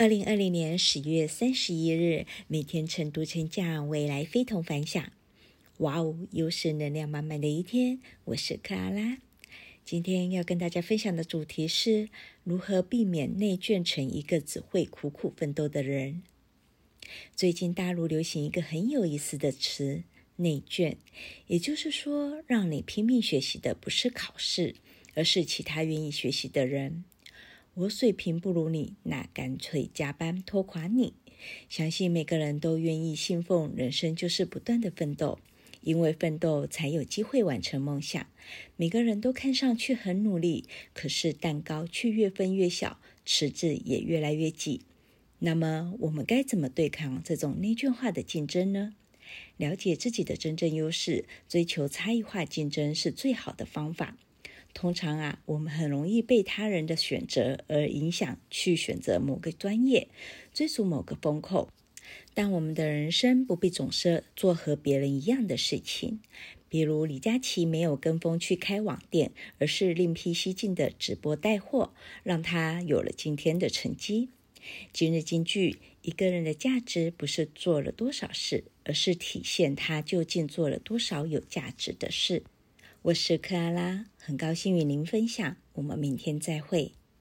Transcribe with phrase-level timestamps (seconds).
[0.00, 5.10] 二零二零年十月三十一日，每天晨读成讲，未来非同凡响。
[5.78, 7.98] 哇哦，又是能量满满的一天。
[8.26, 9.18] 我是克拉拉，
[9.84, 12.10] 今天要跟大家分享的主题是
[12.44, 16.22] 如何避免内卷成一个只会苦苦奋斗的人。
[17.34, 20.04] 最近大陆流行一个很有意思的词
[20.36, 20.96] “内卷”，
[21.48, 24.76] 也就是说，让你拼命学习的不是考试，
[25.14, 27.02] 而是其他愿意学习的人。
[27.78, 31.14] 我水平不如你，那干脆加班拖垮你。
[31.68, 35.38] 相信每个人都愿意信奉，人生就是不断的奋斗，
[35.82, 38.26] 因为奋斗才有机会完成梦想。
[38.74, 44.80] 每个人都看上去很努力，可是蛋糕却越分越小，池子也越来越挤。
[45.38, 48.94] 那么，我们该怎么对抗这种内卷化的竞争呢？
[49.56, 54.16] 了解自己的真正优势，追求差异化竞争是最好的方法。
[54.74, 60.08] 通常啊，我们很容易被他人的选择而影响，去选择某个专业，
[60.54, 61.68] 追逐某个风口。
[62.32, 66.20] 但我们的人生不必总是做和别人一样的事情。
[66.68, 71.92] 比如李佳琦没有跟风去开网店，而是另辟蹊径的直播带货，
[72.22, 74.28] 让他有了今天的成绩。
[74.92, 82.42] 今日金句：一个人的价值不是做了多少事，而是体现他究竟做了多少有价值的事。
[83.02, 85.56] 我是克拉拉，很高兴与您分享。
[85.74, 86.92] 我们明天再会。